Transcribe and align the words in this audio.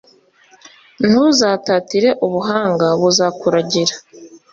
ntuzatatire 1.07 2.09
ubuhanga, 2.25 2.87
buzakuragira 3.01 3.93